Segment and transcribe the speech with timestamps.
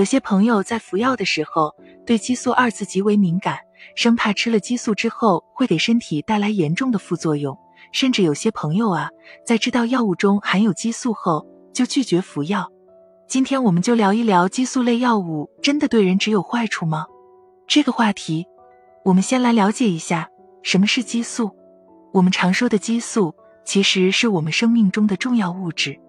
[0.00, 1.74] 有些朋友在服药的时候，
[2.06, 3.58] 对激素二字极为敏感，
[3.94, 7.54] 生怕吃了激素之后会给身体带来严重的副作用。
[7.92, 9.10] 甚至有些朋友啊，
[9.44, 12.72] 在知道药物中含有激素后，就拒绝服药。
[13.28, 17.04] 今天我们就聊一聊激素类药物真的对人只有坏处吗？
[17.66, 18.46] 这个话题，
[19.04, 20.30] 我们先来了解一下
[20.62, 21.50] 什么是激素。
[22.14, 23.34] 我们常说的激素，
[23.66, 26.00] 其实是我们生命中的重要物质。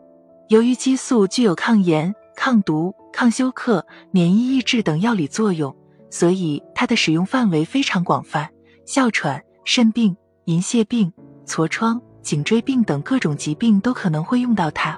[0.48, 5.76] 由于激素具有抗炎、抗毒、抗休克、免疫抑制等药理作用，
[6.10, 8.50] 所以它的使用范围非常广泛，
[8.86, 10.16] 哮喘、肾病、
[10.46, 11.12] 银屑病。
[11.46, 14.98] 痤疮、颈椎病等各种疾病都可能会用到它。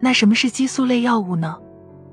[0.00, 1.58] 那什么是激素类药物呢？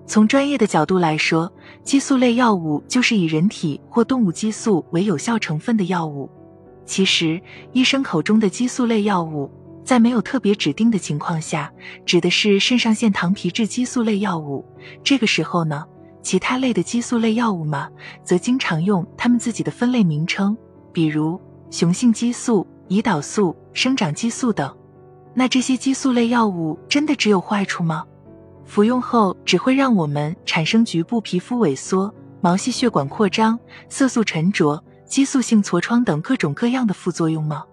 [0.05, 1.49] 从专业的角度来说，
[1.83, 6.29] 激素类药物就是以人体或动物激素为有效成分的药物。
[6.85, 7.39] 其实，
[7.71, 9.49] 医生口中的激素类药物，
[9.83, 11.71] 在没有特别指定的情况下，
[12.05, 14.65] 指的是肾上腺糖皮质激素类药物。
[15.03, 15.85] 这个时候呢，
[16.21, 17.89] 其他类的激素类药物嘛，
[18.23, 20.57] 则经常用它们自己的分类名称，
[20.91, 22.65] 比如雄性激素。
[22.89, 24.75] 胰岛素、生长激素等，
[25.35, 28.03] 那这些激素类药物真的只有坏处吗？
[28.65, 37.63] 服用后只会让我们产生局部皮肤萎缩、毛细血管扩张、色素沉着、激素性痤疮等各种各样的副作用吗？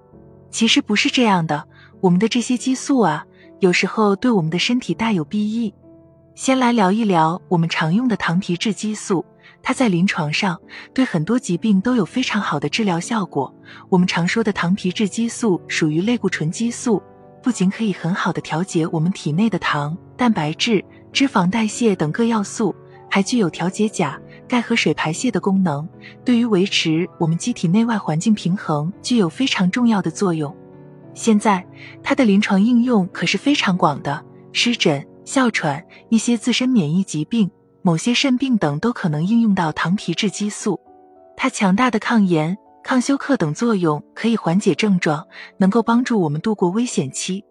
[0.51, 1.67] 其实不是这样的，
[2.01, 3.25] 我们的这些激素啊，
[3.61, 5.73] 有时候对我们的身体大有裨益。
[6.35, 9.25] 先来聊一聊我们常用的糖皮质激素。
[9.63, 10.61] 它在临床上
[10.95, 13.53] 对很多疾病都有非常好的治疗效果。
[13.89, 17.03] 我们常说的糖皮质激素属于类固醇激素，
[17.43, 22.73] 不仅可以很好的调节我们体内的糖、蛋白质、脂肪代谢等各要素，
[23.11, 25.89] 还具有调节钾、钙和水排泄的功能，
[26.25, 30.55] 对于维持我们机体内外环境平衡具有非常重要的作用。
[31.17, 31.67] 现在
[32.03, 34.23] 它的临床应用可是非常广的，
[34.53, 37.51] 湿疹、哮喘、一些自身免疫疾病。
[37.83, 40.81] 某些肾病等都可能应用到糖皮质激素，
[41.37, 45.25] 它强大的抗炎、抗休克等作用可以缓解症状，
[45.57, 47.45] 能够帮助我们度过危险期。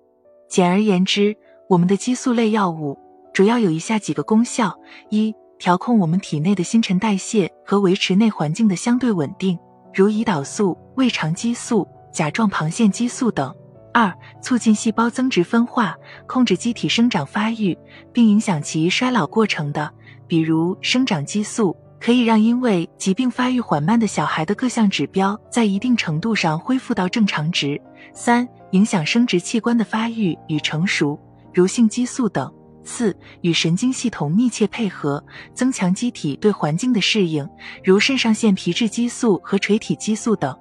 [0.49, 1.33] 简而言之，
[1.69, 2.99] 我们的激素类药物
[3.33, 4.77] 主要有以下几个功效：
[5.09, 9.57] 一、调控我们体内的新陈代谢和维持内环境的相对稳定，
[9.93, 13.53] 如胰岛素、胃肠激素、甲状旁腺激素等；
[13.93, 14.11] 二、
[14.41, 15.93] 促进细胞增殖分化，
[16.25, 17.77] 控制机体生长发育，
[18.13, 19.91] 并影响其衰老过程的。
[20.25, 27.79] 比如生长激素可以让因为疾病发育缓慢的小孩的各项指标在一定程度上恢复到正常值。
[28.13, 31.19] 三、影响生殖器官的发育与成熟，
[31.53, 32.49] 如性激素等。
[32.85, 35.21] 四、与神经系统密切配合，
[35.53, 37.45] 增强机体对环境的适应，
[37.83, 40.55] 如肾上腺皮质激素和垂体激素等。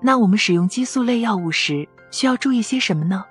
[0.00, 3.24] 那我们使用激素类药物时需要注意些什么呢？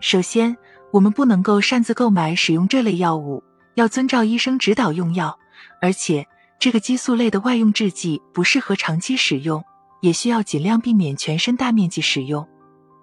[0.00, 0.56] 首先，
[0.92, 3.42] 我们不能够擅自购买使用这类药物。
[3.74, 5.38] 要遵照医生指导用药，
[5.82, 6.26] 而且
[6.58, 9.62] 这个激素类的外用制剂不适合长期使用，
[10.00, 12.48] 也需要尽量避免全身大面积使用。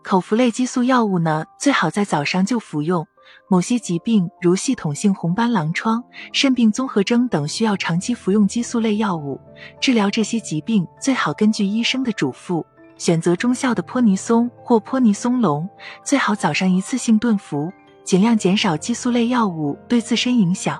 [0.03, 3.05] 口服类激素药物呢，最好在早上就服用。
[3.49, 9.39] 某些疾病如系统性红斑狼疮、肾病综合征等，需要长期服用激素类药物。
[9.79, 12.65] 治疗这些疾病，最好根据医生的嘱咐，
[12.97, 15.69] 选择中效的泼尼松或泼尼松龙，
[16.03, 17.71] 最好早上一次性顿服。
[18.03, 20.77] 尽量减少激素类药物对自身影响。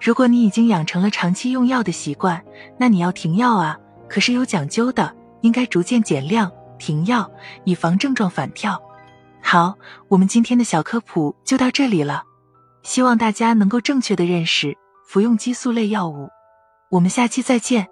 [0.00, 2.40] 如果你已经养成了长期用药的习惯，
[2.78, 3.76] 那你要停药啊，
[4.08, 6.48] 可是有讲究的，应该逐渐减量
[6.78, 7.28] 停药，
[7.64, 8.80] 以防症状反跳。
[9.42, 9.74] 好，
[10.06, 12.22] 我们今天的小科普就到这里了，
[12.84, 16.28] 希望大家能够正确的认识服用激素类药物。
[16.92, 17.91] 我们下期再见。